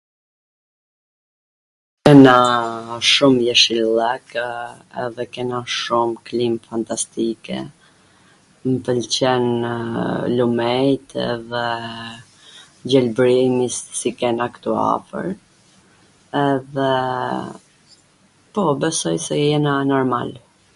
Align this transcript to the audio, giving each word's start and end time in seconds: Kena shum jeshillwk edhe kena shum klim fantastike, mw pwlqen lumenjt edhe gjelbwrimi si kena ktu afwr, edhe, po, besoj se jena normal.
Kena 2.03 2.37
shum 3.11 3.33
jeshillwk 3.47 4.27
edhe 5.03 5.23
kena 5.33 5.59
shum 5.79 6.09
klim 6.29 6.53
fantastike, 6.69 7.57
mw 8.65 8.73
pwlqen 8.87 9.45
lumenjt 10.39 11.09
edhe 11.31 11.63
gjelbwrimi 12.93 13.67
si 13.99 14.09
kena 14.23 14.45
ktu 14.55 14.69
afwr, 14.93 15.25
edhe, 16.47 16.89
po, 18.57 18.63
besoj 18.85 19.17
se 19.27 19.35
jena 19.49 19.73
normal. 19.95 20.29